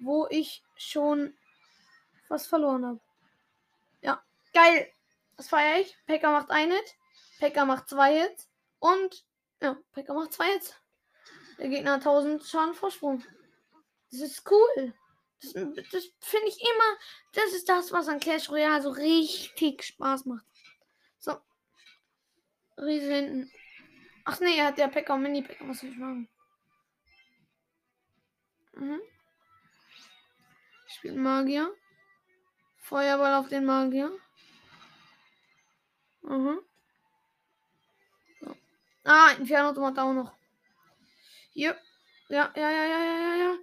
[0.00, 1.34] wo ich schon
[2.28, 3.00] was verloren habe.
[4.00, 4.22] Ja,
[4.54, 4.90] geil.
[5.36, 5.96] Das feiere ich.
[6.06, 6.96] Pekka macht ein Hit.
[7.38, 8.48] Pekka macht zwei Hits.
[8.78, 9.24] Und,
[9.60, 10.74] ja, Pekka macht zwei Hits.
[11.58, 13.24] Der Gegner hat 1000 Schaden Vorsprung.
[14.10, 14.94] Das ist cool.
[15.40, 16.98] Das, das finde ich immer,
[17.32, 20.44] das ist das, was an Clash Royale so richtig Spaß macht.
[21.18, 21.36] So.
[22.78, 23.50] Riese hinten.
[24.24, 25.66] Ach nee, er hat ja Pekka und Mini-Pekka.
[25.68, 26.28] Was soll ich machen?
[28.74, 29.00] Mhm.
[30.86, 31.74] Spiele Magier.
[32.76, 34.12] Feuerball auf den Magier.
[36.22, 36.60] Mhm.
[39.04, 40.32] Ah, Inferno hat auch noch.
[41.52, 41.76] Hier.
[42.28, 43.58] Ja, ja, ja, ja, ja, ja, ja.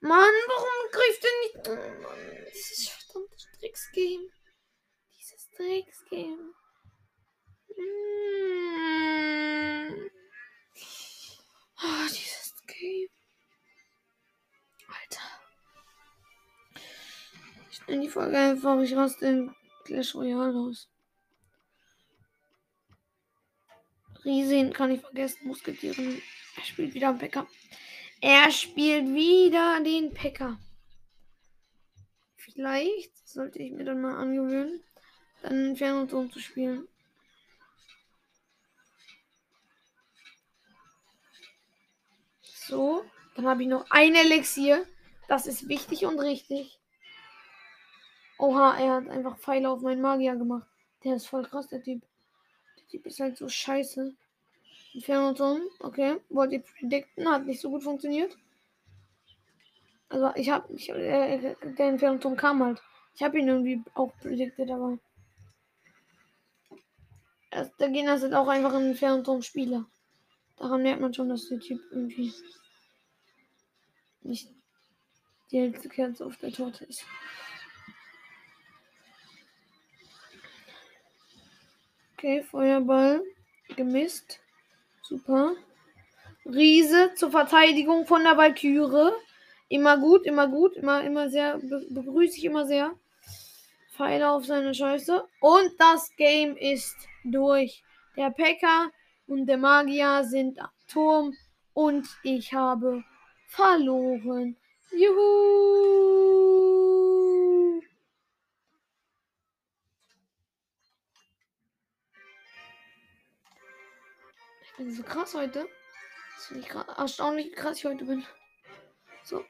[0.00, 1.68] Mann, warum greift er nicht?
[1.68, 4.28] Oh Mann, dieses verdammte Drecksgame.
[5.16, 6.52] Dieses Drecksgame.
[7.76, 8.12] Mm.
[11.76, 13.08] Ah, dieses Game.
[14.88, 15.28] Alter.
[17.70, 20.91] Ich nenne die Folge einfach, ich raste in Clash Royale aus.
[24.24, 26.22] Riesen kann ich vergessen, Musketieren.
[26.56, 27.46] Er spielt wieder einen Packer.
[28.20, 30.58] Er spielt wieder den Packer.
[32.36, 34.82] Vielleicht sollte ich mir dann mal angewöhnen,
[35.42, 36.86] dann Inferno-Turm zu spielen.
[42.42, 43.04] So,
[43.34, 44.86] dann habe ich noch ein Elixier.
[45.28, 46.78] Das ist wichtig und richtig.
[48.38, 50.68] Oha, er hat einfach Pfeile auf meinen Magier gemacht.
[51.04, 52.02] Der ist voll krass, der Typ.
[52.92, 54.14] Typ ist halt so scheiße.
[54.92, 56.18] Inferno-Turm, okay.
[56.28, 58.36] Wollte ich predikten, hat nicht so gut funktioniert.
[60.10, 62.82] Also ich habe, ich, äh, der Inferno-Turm kam halt.
[63.14, 64.98] Ich habe ihn irgendwie auch prediktet, aber.
[67.50, 69.86] Erst, der Gegner ist halt auch einfach ein Inferno-Turm-Spieler.
[70.58, 72.30] Daran merkt man schon, dass der Typ irgendwie
[74.20, 74.50] nicht
[75.50, 77.06] die hellste Kerze auf der Torte ist.
[82.22, 83.20] Okay, Feuerball
[83.74, 84.38] gemisst.
[85.02, 85.56] Super.
[86.46, 89.10] Riese zur Verteidigung von der Valkyrie.
[89.68, 92.92] Immer gut, immer gut, immer, immer sehr, be begrüße ich immer sehr.
[93.96, 95.24] Pfeile auf seine Scheiße.
[95.40, 97.82] Und das Game ist durch.
[98.16, 98.92] Der Pekka
[99.26, 101.34] und der Magier sind am Turm
[101.74, 103.02] und ich habe
[103.48, 104.54] verloren.
[104.92, 106.22] Juhu!
[114.78, 115.68] So krass heute.
[116.36, 118.24] Das finde ich gra- erstaunlich, wie krass ich heute bin.
[119.24, 119.44] So,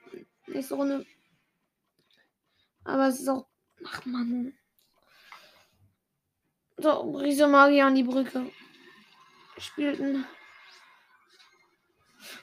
[0.46, 1.06] nächste Runde.
[2.84, 3.46] Aber es ist auch.
[3.84, 4.56] Ach Mann.
[6.76, 8.50] So, Riese Magier an die Brücke.
[9.58, 10.26] Spielten.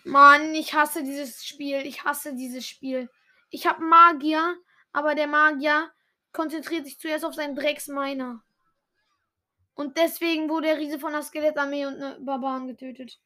[0.04, 1.86] Mann, ich hasse dieses Spiel.
[1.86, 3.10] Ich hasse dieses Spiel.
[3.50, 4.56] Ich habe Magier,
[4.94, 5.92] aber der Magier
[6.32, 8.44] konzentriert sich zuerst auf seinen Drecksminer.
[9.80, 13.18] Und deswegen wurde der Riese von der Skelettarmee und ne Barbaren getötet.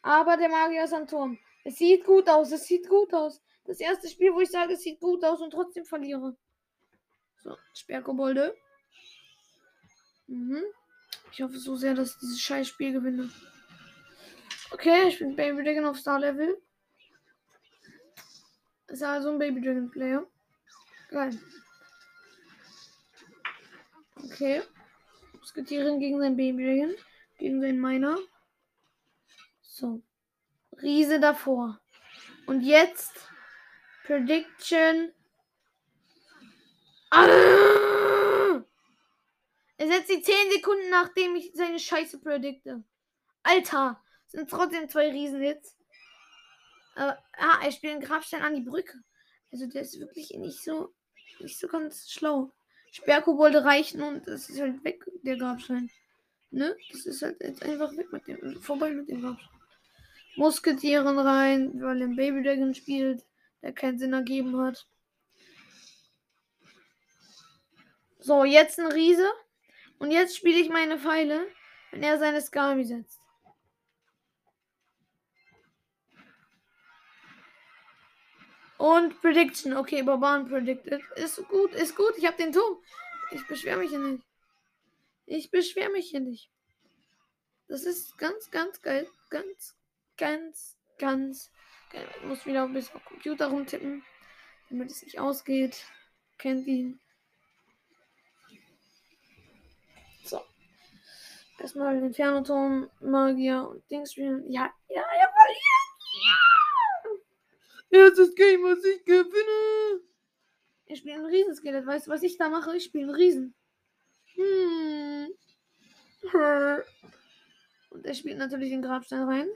[0.00, 1.38] Aber der Magier ist am Turm.
[1.64, 3.42] Es sieht gut aus, es sieht gut aus.
[3.66, 6.34] Das erste Spiel, wo ich sage, es sieht gut aus und trotzdem verliere.
[7.42, 8.56] So, Sperrkobolde.
[10.28, 10.62] Mhm.
[11.30, 13.30] Ich hoffe so sehr, dass ich dieses scheiß Spiel gewinne.
[14.70, 16.56] Okay, ich bin Baby Dragon auf Star Level.
[18.88, 20.26] Ist also ein Baby Dragon Player.
[21.10, 21.38] Geil.
[24.24, 24.62] Okay.
[25.42, 26.96] Musketieren gegen sein Baby.
[27.36, 28.16] Gegen seinen Miner.
[29.60, 30.00] So.
[30.80, 31.80] Riese davor.
[32.46, 33.28] Und jetzt
[34.04, 35.12] Prediction.
[37.10, 38.62] Ah!
[39.78, 42.84] Er setzt die 10 Sekunden, nachdem ich seine Scheiße predikte.
[43.42, 45.76] Alter, sind trotzdem zwei Riesenhits.
[46.94, 48.96] Äh, ah, er spielt einen Grabstein an die Brücke.
[49.50, 50.94] Also der ist wirklich nicht so,
[51.40, 52.52] nicht so ganz schlau.
[52.92, 55.90] Sperrkobolde reichen und es ist halt weg, der Grabstein.
[56.50, 56.76] Ne?
[56.92, 59.48] Das ist halt jetzt einfach weg mit dem, vorbei mit dem Grabstein.
[60.36, 63.24] Musketieren rein, weil einen Baby Dragon spielt,
[63.62, 64.86] der keinen Sinn ergeben hat.
[68.18, 69.28] So, jetzt ein Riese.
[69.98, 71.46] Und jetzt spiele ich meine Pfeile,
[71.92, 73.21] wenn er seine Skami setzt.
[78.82, 79.76] Und Prediction.
[79.76, 81.00] Okay, Barbaren predicted.
[81.14, 82.14] Ist gut, ist gut.
[82.18, 82.78] Ich habe den Turm.
[83.30, 84.24] Ich beschwere mich hier nicht.
[85.24, 86.50] Ich beschwere mich hier nicht.
[87.68, 89.06] Das ist ganz, ganz geil.
[89.30, 89.76] Ganz,
[90.16, 91.52] ganz, ganz
[91.92, 92.08] geil.
[92.16, 94.02] Ich muss wieder ein bisschen auf Computer rumtippen,
[94.68, 95.86] damit es nicht ausgeht.
[96.38, 96.98] Kennt ihn.
[100.24, 100.40] So.
[101.60, 104.50] Erstmal den Inferno-Turm, Magier und Dings spielen.
[104.50, 106.61] Ja, ja, ja, ja.
[107.92, 110.00] Erstes Game, was ich gewinne.
[110.86, 111.86] Ich spiele ein Riesenskelett.
[111.86, 112.74] Weißt du, was ich da mache?
[112.74, 113.54] Ich spiele einen Riesen.
[114.34, 115.28] Hm.
[117.90, 119.48] Und er spielt natürlich den Grabstein rein.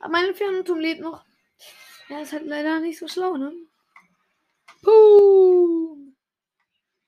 [0.00, 1.24] Aber mein Inferno-Turm lebt noch.
[2.08, 3.52] Er ist halt leider nicht so schlau, ne?
[4.82, 6.12] Puh.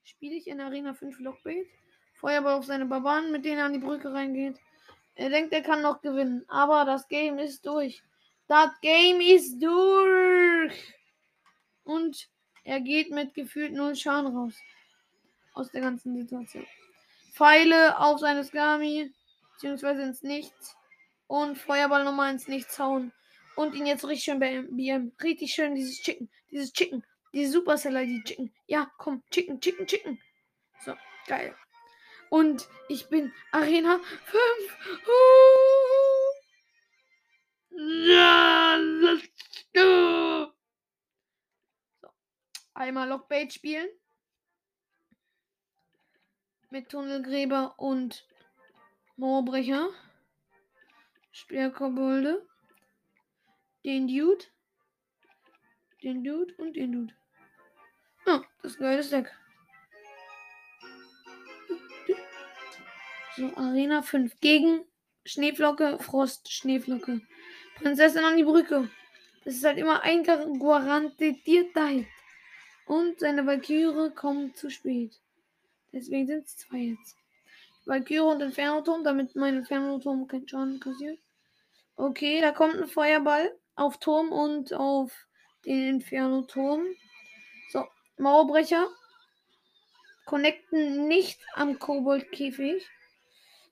[0.03, 1.67] Spiele ich in Arena 5 Lockbait?
[2.13, 4.55] Feuerball auf seine Barbaren, mit denen er an die Brücke reingeht.
[5.15, 6.45] Er denkt, er kann noch gewinnen.
[6.47, 8.01] Aber das Game ist durch.
[8.47, 10.93] Das Game ist durch.
[11.83, 12.29] Und
[12.63, 14.55] er geht mit gefühlt null Schaden raus.
[15.53, 16.65] Aus der ganzen Situation.
[17.33, 19.11] Pfeile auf seine Skami.
[19.53, 20.75] Beziehungsweise ins Nichts.
[21.27, 23.11] Und Feuerball nochmal ins Nichts hauen.
[23.55, 25.13] Und ihn jetzt richtig schön BM.
[25.23, 26.29] Richtig schön dieses Chicken.
[26.51, 27.03] Dieses Chicken.
[27.33, 28.53] Diese Supercell die Chicken.
[28.67, 29.23] Ja, komm.
[29.31, 30.21] Chicken, Chicken, Chicken.
[30.83, 30.93] So,
[31.27, 31.55] geil.
[32.29, 34.41] Und ich bin Arena 5.
[37.77, 40.51] Ja, let's go.
[42.01, 42.07] So.
[42.73, 43.89] Einmal Lockbait spielen.
[46.69, 48.27] Mit Tunnelgräber und
[49.17, 49.89] Mauerbrecher.
[51.31, 52.47] Speerkobolde.
[53.83, 54.45] Den Dude.
[56.01, 57.15] Den Dude und den Dude.
[58.25, 59.35] Ah, das ist geiles Deck.
[63.35, 64.85] So, Arena 5 gegen
[65.25, 67.21] Schneeflocke, Frost, Schneeflocke.
[67.75, 68.89] Prinzessin an die Brücke.
[69.43, 72.05] Das ist halt immer ein garantierter
[72.87, 75.19] Und seine Valkyrie kommt zu spät.
[75.93, 77.17] Deswegen sind es zwei jetzt.
[77.85, 81.19] Valkyrie und Inferno-Turm, damit mein Inferno-Turm keinen Schaden kassiert.
[81.95, 85.11] Okay, da kommt ein Feuerball auf Turm und auf
[85.65, 86.85] den Inferno-Turm.
[87.69, 87.85] So,
[88.17, 88.87] Mauerbrecher.
[90.25, 92.83] Connecten nicht am Kobold-Käfig.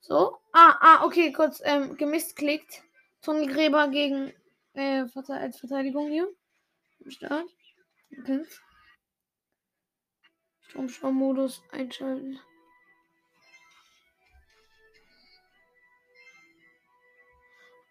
[0.00, 0.38] So.
[0.52, 1.96] Ah, ah, okay, kurz ähm,
[3.24, 3.54] gemissklickt.
[3.54, 4.32] Tunnelgräber gegen
[4.74, 6.28] äh, als Verteidigung hier.
[7.00, 7.48] Im Start.
[8.18, 8.44] Okay.
[10.60, 12.40] Stromsparmodus einschalten.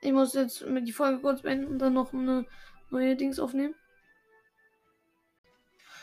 [0.02, 2.46] Ich muss jetzt mit die Folge kurz beenden und dann noch eine
[2.90, 3.76] neue Dings aufnehmen.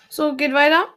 [0.09, 0.89] So, geht weiter.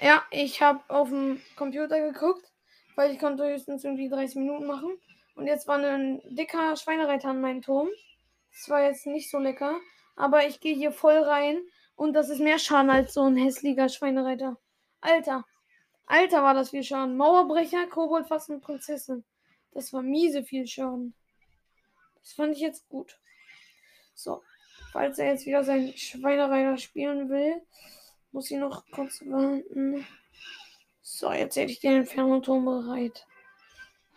[0.00, 2.52] Ja, ich habe auf dem Computer geguckt,
[2.96, 4.98] weil ich konnte höchstens irgendwie 30 Minuten machen.
[5.38, 7.88] Und jetzt war ein dicker Schweinereiter an meinem Turm.
[8.50, 9.78] Das war jetzt nicht so lecker.
[10.16, 11.60] Aber ich gehe hier voll rein
[11.94, 14.58] und das ist mehr Schaden als so ein hässlicher Schweinereiter.
[15.00, 15.44] Alter.
[16.06, 17.16] Alter war das viel Schaden.
[17.16, 19.22] Mauerbrecher, Koboldfass und Prinzessin.
[19.70, 21.14] Das war miese viel Schaden.
[22.20, 23.16] Das fand ich jetzt gut.
[24.14, 24.42] So.
[24.90, 27.62] Falls er jetzt wieder seinen Schweinereiter spielen will,
[28.32, 30.04] muss ich noch kurz warten.
[31.00, 33.27] So, jetzt hätte ich den Inferno-Turm bereit.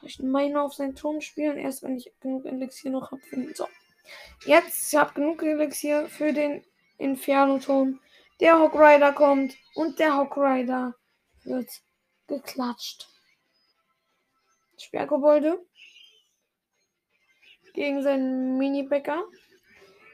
[0.04, 1.58] Ich meine auf seinen Turm spielen?
[1.58, 3.22] Erst wenn ich genug Elixier noch habe.
[3.54, 3.68] So.
[4.46, 6.64] Jetzt, ich habe genug Elixier für den
[6.98, 8.00] Inferno-Turm.
[8.40, 10.96] Der Hawk Rider kommt und der Hawk Rider
[11.44, 11.70] wird
[12.28, 13.08] geklatscht.
[14.78, 15.64] Sperrkobolde
[17.74, 19.24] gegen seinen Mini-Bäcker.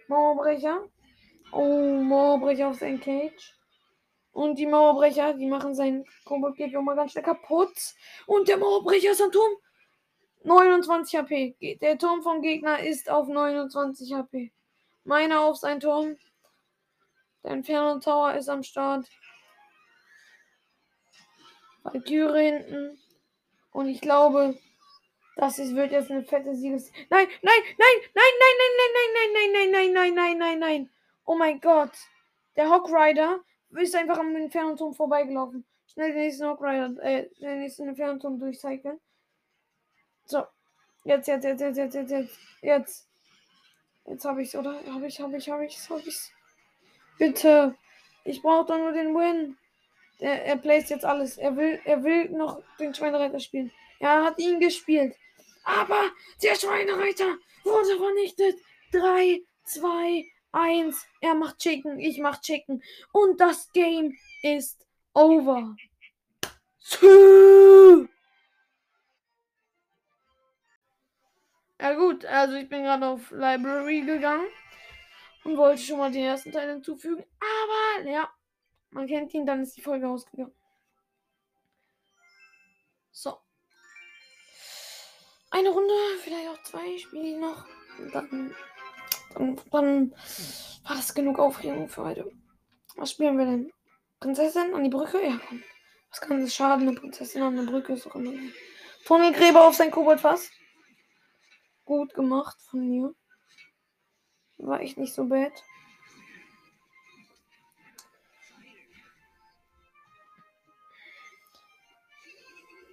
[0.08, 0.86] Mauerbrecher.
[1.52, 3.56] Oh, Mauerbrecher auf sein Cage.
[4.32, 7.74] Und die Mauerbrecher, die machen seinen Kobold geht mal ganz schnell kaputt.
[8.26, 9.52] Und der Mauerbrecher ist am Turm.
[10.48, 11.78] 29 HP.
[11.82, 14.54] Der Turm vom Gegner ist auf 29 HP.
[15.04, 16.16] Meiner auf sein Turm.
[17.44, 19.08] Der Inferno Tower ist am Start.
[21.84, 22.98] Valkyrie hinten.
[23.72, 24.58] Und ich glaube,
[25.36, 26.92] das ist, wird jetzt eine fette Sieges.
[27.10, 30.90] Nein, nein, nein, nein, nein, nein, nein, nein, nein, nein, nein, nein, nein, nein, nein.
[31.26, 31.92] Oh mein Gott.
[32.56, 35.66] Der Hawk Rider ist einfach am Inferno-Turm vorbeigelaufen.
[35.88, 39.00] Schnell den nächsten Hawk Rider, äh, den nächsten Inferno-Turm durchcyclen.
[40.28, 40.44] So.
[41.04, 42.38] Jetzt, jetzt, jetzt, jetzt, jetzt, jetzt, jetzt.
[42.62, 43.08] Jetzt.
[44.06, 44.82] Jetzt habe ich's, oder?
[44.94, 46.32] Habe ich, habe ich, habe ich's, habe ich's.
[47.18, 47.76] Bitte.
[48.26, 49.58] Ich brauche doch nur den Win.
[50.20, 51.38] Er, er placed jetzt alles.
[51.38, 53.72] Er will, er will noch den Schweinereiter spielen.
[54.00, 55.16] Er hat ihn gespielt.
[55.64, 56.12] Aber
[56.44, 58.56] der Schweinereiter wurde vernichtet.
[58.92, 61.08] 3, 2, 1.
[61.22, 62.82] Er macht Chicken, ich mach Chicken.
[63.12, 65.76] Und das Game ist over.
[71.80, 74.48] Ja gut, also ich bin gerade auf Library gegangen
[75.44, 77.24] und wollte schon mal den ersten Teil hinzufügen.
[77.40, 78.30] Aber ja,
[78.90, 80.54] man kennt ihn, dann ist die Folge ausgegangen.
[83.12, 83.38] So.
[85.52, 87.66] Eine Runde, vielleicht auch zwei spiele noch.
[88.12, 88.54] Dann,
[89.34, 90.12] dann, dann
[90.84, 92.32] war das genug Aufregung für heute.
[92.96, 93.72] Was spielen wir denn?
[94.20, 95.24] Prinzessin an die Brücke?
[95.24, 95.64] Ja, komm.
[96.10, 96.88] Was kann das schaden?
[96.88, 98.34] Eine Prinzessin an der Brücke ist doch immer.
[99.06, 100.50] Tunnelgräber auf sein Koboldfass.
[101.88, 103.16] Gut gemacht von mir.
[104.58, 105.54] War echt nicht so bad.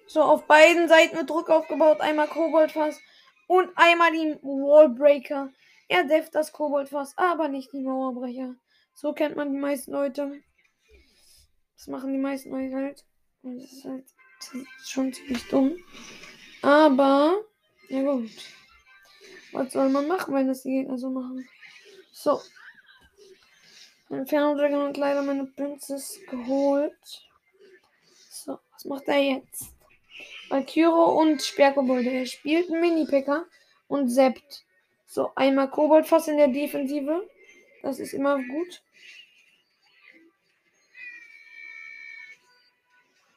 [0.07, 2.01] So, auf beiden Seiten wird Druck aufgebaut.
[2.01, 3.01] Einmal Koboldfass
[3.49, 5.53] und einmal die Wallbreaker.
[5.89, 8.55] Er deft das Koboldfass, aber nicht die Mauerbrecher.
[8.93, 10.41] So kennt man die meisten Leute.
[11.77, 13.05] Das machen die meisten Leute halt.
[13.43, 14.05] Und das ist halt
[14.85, 15.77] schon ziemlich dumm.
[16.63, 17.43] Aber,
[17.89, 18.31] ja gut.
[19.55, 21.49] Was soll man machen, wenn das die Gegner so machen?
[22.13, 22.41] So.
[24.11, 27.25] Inferno Dragon hat leider meine Princess geholt.
[28.31, 29.73] So, was macht er jetzt?
[30.49, 32.11] Valkyro und Sperrkobolde.
[32.11, 33.47] Er spielt Mini-Packer
[33.87, 34.65] und Sept.
[35.07, 37.29] So, einmal Koboldfass in der Defensive.
[37.83, 38.83] Das ist immer gut.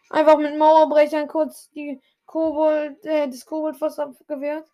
[0.10, 4.67] Einfach mit Mauerbrechern kurz die Kobold, äh, das Koboldfass abgewehrt.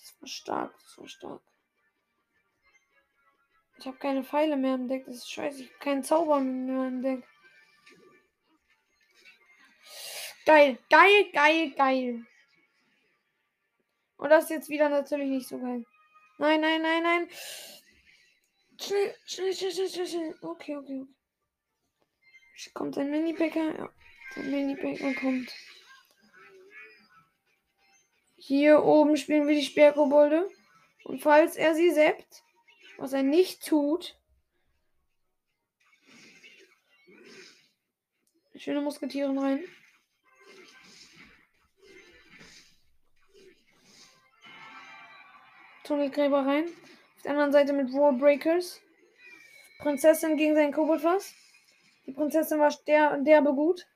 [0.00, 1.42] Das war stark, das war stark.
[3.78, 5.06] Ich habe keine Pfeile mehr im Deck.
[5.06, 5.62] Das ist scheiße.
[5.62, 7.24] Ich habe keinen Zauber mehr im Deck.
[10.44, 12.26] Geil, geil, geil, geil.
[14.16, 15.84] Und das ist jetzt wieder natürlich nicht so geil.
[16.36, 17.28] Nein, nein, nein, nein.
[18.78, 20.38] Schnell, schnell, schnell, schnell, schnell, schnell.
[20.42, 22.70] Okay, okay, okay.
[22.74, 23.78] Kommt ein Mini-Bäcker?
[23.78, 23.90] Ja,
[24.36, 25.54] der Mini-Bäcker kommt.
[28.42, 30.48] Hier oben spielen wir die Sperrkobolde.
[31.04, 32.42] Und falls er sie seppt,
[32.96, 34.18] was er nicht tut,
[38.54, 39.62] schöne Musketieren rein.
[45.84, 46.64] Tunnelgräber rein.
[46.64, 48.80] Auf der anderen Seite mit Wallbreakers.
[49.80, 51.34] Prinzessin gegen seinen Koboldfass.
[52.06, 53.86] Die Prinzessin war der, derbe gut.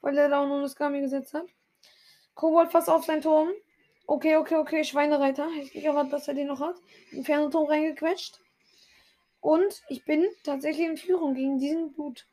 [0.00, 1.46] Weil er da auch nur eine Skami gesetzt hat.
[2.42, 3.52] Koboldfass auf seinen Turm.
[4.04, 4.82] Okay, okay, okay.
[4.82, 5.48] Schweinereiter.
[5.60, 6.74] Ich erwartet, dass er den noch hat.
[7.12, 8.40] Inferno-Turm reingequetscht.
[9.40, 12.26] Und ich bin tatsächlich in Führung gegen diesen Blut.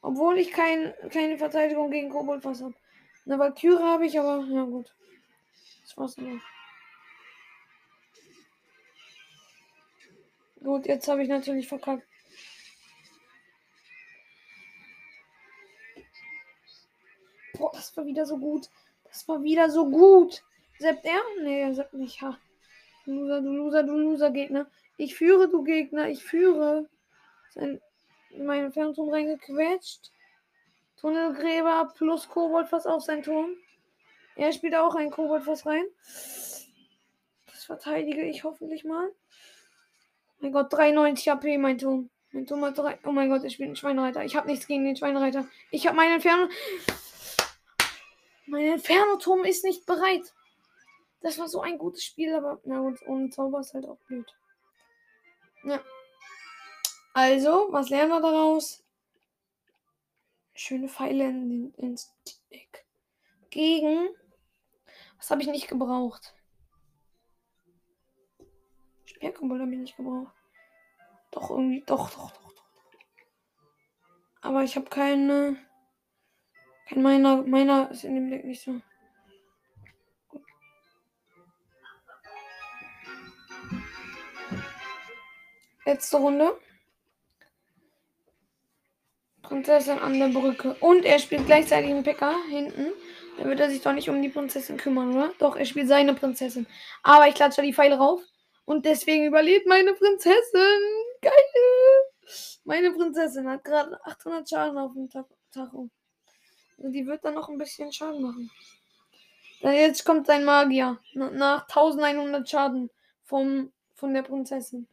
[0.00, 2.74] Obwohl ich kein, keine Verteidigung gegen Koboldfass habe.
[3.26, 4.94] Eine Valkyrie habe ich, aber ja gut.
[5.82, 6.40] Das war's noch.
[10.62, 12.06] Gut, jetzt habe ich natürlich verkackt.
[18.14, 18.68] Wieder so gut.
[19.04, 20.44] Das war wieder so gut.
[20.78, 21.20] Seppt er?
[21.42, 22.22] Nee, er seppt nicht.
[22.22, 22.38] Ha.
[23.04, 24.70] Du Loser, du Loser, du Loser, Gegner.
[24.96, 26.08] Ich führe, du Gegner.
[26.08, 26.88] Ich führe.
[27.50, 27.80] Sein,
[28.30, 30.12] in meinen Fernturm reingequetscht.
[30.96, 33.50] Tunnelgräber plus Koboldfass auf sein Turm.
[34.36, 35.84] Er spielt auch ein Koboldfass rein.
[37.46, 39.10] Das verteidige ich hoffentlich mal.
[40.38, 42.10] Mein Gott, 93 HP, mein Turm.
[42.30, 43.00] Mein Turm hat 3.
[43.04, 44.24] Oh mein Gott, ich spielt einen Schweinreiter.
[44.24, 45.46] Ich habe nichts gegen den Schweinreiter.
[45.70, 46.48] Ich habe meinen Inferno.
[48.46, 50.34] Mein Inferno-Turm ist nicht bereit.
[51.20, 54.30] Das war so ein gutes Spiel, aber na gut, ohne Zauber ist halt auch blöd.
[55.64, 55.82] Ja.
[57.14, 58.84] Also, was lernen wir daraus?
[60.52, 62.14] Schöne Pfeile in den, ins
[62.50, 62.84] Deck.
[63.50, 64.08] Gegen.
[65.16, 66.34] Was habe ich nicht gebraucht?
[69.04, 70.34] Speerkumpel habe ich nicht gebraucht.
[71.30, 71.82] Doch, irgendwie.
[71.86, 72.64] Doch, doch, doch, doch.
[74.42, 75.56] Aber ich habe keine.
[76.94, 77.42] Kein meiner.
[77.42, 78.80] Meiner ist in dem Deck nicht so.
[85.84, 86.56] Letzte Runde.
[89.42, 90.74] Prinzessin an der Brücke.
[90.80, 92.92] Und er spielt gleichzeitig einen Picker hinten.
[93.36, 95.32] Dann wird er sich doch nicht um die Prinzessin kümmern, oder?
[95.38, 96.66] Doch, er spielt seine Prinzessin.
[97.02, 98.22] Aber ich klatsche die Pfeile rauf.
[98.64, 100.80] Und deswegen überlebt meine Prinzessin.
[101.20, 101.32] Geil.
[102.64, 105.10] Meine Prinzessin hat gerade 800 Schaden auf dem
[105.52, 105.90] Tacho.
[106.78, 108.50] Die wird dann noch ein bisschen Schaden machen.
[109.60, 110.98] Jetzt kommt sein Magier.
[111.14, 112.90] Nach 1100 Schaden
[113.24, 114.86] vom, von der Prinzessin.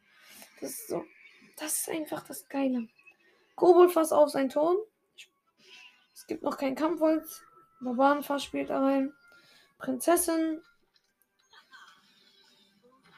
[0.61, 1.03] Das ist so.
[1.57, 2.87] Das ist einfach das Geile.
[3.55, 4.77] Koboldfass auf sein Turm.
[6.13, 7.43] Es gibt noch kein Kampfholz.
[7.81, 9.13] Barbarenfass spielt da rein.
[9.77, 10.61] Prinzessin.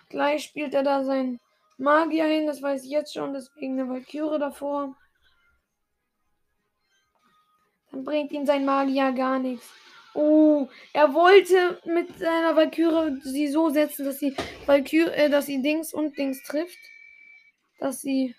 [0.09, 1.39] Gleich spielt er da sein
[1.77, 2.47] Magier hin.
[2.47, 3.33] Das weiß ich jetzt schon.
[3.33, 4.95] Deswegen eine Valkyrie davor.
[7.93, 9.65] Dann bringt ihm sein Magier gar nichts.
[10.13, 14.35] Oh, er wollte mit seiner Valkyrie sie so setzen, dass sie
[14.65, 16.77] Valkyrie, äh, dass sie Dings und Dings trifft
[17.83, 18.33] dass sie,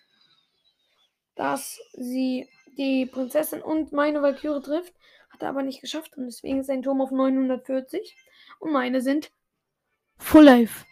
[1.35, 2.49] dass sie
[2.79, 4.95] die Prinzessin und meine Valkyrie trifft.
[5.29, 8.17] Hat er aber nicht geschafft und deswegen ist sein Turm auf 940
[8.59, 9.31] und meine sind
[10.17, 10.87] Full Life.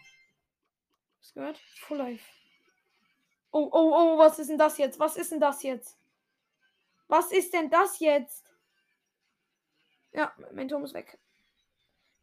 [1.19, 1.57] Was gehört?
[1.57, 2.25] Full Life.
[3.51, 4.99] Oh, oh, oh, was ist denn das jetzt?
[4.99, 5.97] Was ist denn das jetzt?
[7.07, 8.52] Was ist denn das jetzt?
[10.13, 11.17] Ja, mein Turm ist weg.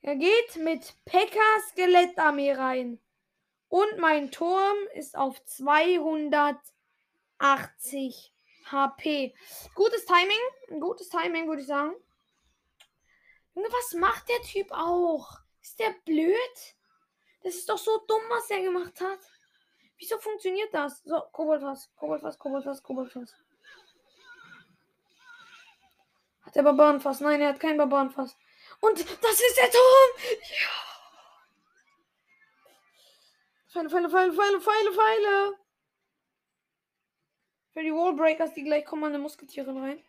[0.02, 3.00] Er geht mit Pekka Skelettarmee rein.
[3.68, 6.62] Und mein Turm ist auf 280
[8.70, 9.34] HP.
[9.74, 10.80] Gutes Timing.
[10.80, 11.94] Gutes Timing, würde ich sagen.
[13.54, 15.40] Was macht der Typ auch?
[15.60, 16.76] Ist der blöd?
[17.42, 19.18] Das ist doch so dumm, was er gemacht hat.
[19.98, 21.02] Wieso funktioniert das?
[21.04, 23.34] So, Koboldfass, Koboldfass, Koboldfass, Koboldfass.
[26.50, 27.20] Hat er Barbarenfass?
[27.20, 28.36] Nein, er hat kein Barbarenfass.
[28.80, 30.10] Und das ist der Turm!
[30.42, 30.90] Ja!
[33.68, 35.54] Pfeile, Pfeile, Pfeile, Pfeile, Pfeile, Pfeile.
[37.72, 40.02] Für die Wallbreakers, die gleich kommen an der Musketieren rein.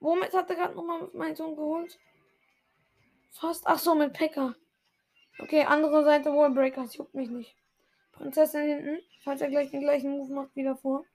[0.00, 1.98] Womit hat er gerade nochmal meinen Sohn geholt?
[3.32, 3.66] Fast.
[3.66, 4.54] Ach so, mit Pekka.
[5.38, 6.94] Okay, andere Seite Wallbreakers.
[6.94, 7.56] Juckt mich nicht.
[8.12, 8.98] Prinzessin hinten.
[9.24, 11.06] Falls er gleich den gleichen Move macht, wieder vor.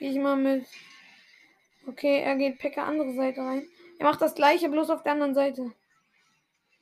[0.00, 0.66] Gehe ich mal mit.
[1.86, 3.68] Okay, er geht Pekka andere Seite rein.
[3.98, 5.72] Er macht das gleiche, bloß auf der anderen Seite.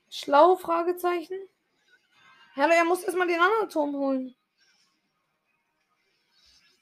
[0.08, 0.56] Schlau?
[0.56, 1.38] Fragezeichen.
[2.54, 4.36] Hallo, er muss erstmal den anderen Turm holen.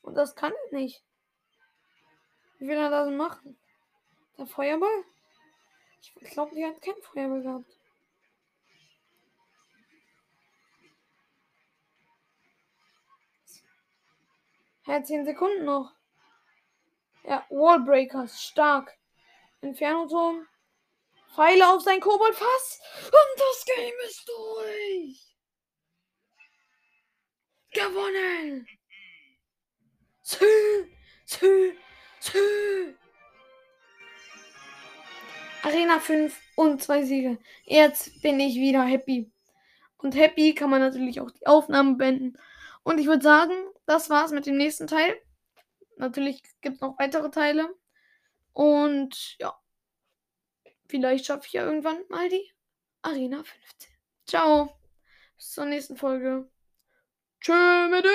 [0.03, 1.03] Und das kann er nicht.
[2.59, 3.57] Wie will er das machen?
[4.37, 5.05] Der Feuerball?
[6.01, 7.77] Ich glaube, die hat keinen Feuerball gehabt.
[14.87, 16.00] Ja, 10 Sekunden noch.
[17.25, 18.97] Ja, Wallbreakers, stark.
[19.61, 20.47] Inferno-Turm.
[21.35, 22.81] Pfeile auf sein Koboldfass.
[23.05, 25.37] Und das Game ist durch.
[27.73, 28.67] Gewonnen!
[30.23, 30.47] Sü,
[31.25, 31.77] sü,
[32.21, 32.95] sü.
[35.63, 37.39] Arena 5 und zwei Siege.
[37.65, 39.31] Jetzt bin ich wieder happy.
[39.99, 42.39] Und happy kann man natürlich auch die Aufnahmen beenden.
[42.83, 43.55] Und ich würde sagen,
[43.87, 45.21] das war's mit dem nächsten Teil.
[46.01, 47.75] Natürlich gibt es noch weitere Teile.
[48.55, 49.55] Und ja,
[50.89, 52.51] vielleicht schaffe ich ja irgendwann mal die
[53.03, 53.91] Arena 15.
[54.27, 54.77] Ciao.
[55.37, 56.51] Bis zur nächsten Folge.
[57.41, 58.07] Tschö mit